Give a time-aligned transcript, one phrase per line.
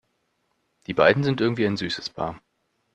[0.87, 2.41] Die beiden sind irgendwie ein süßes Paar.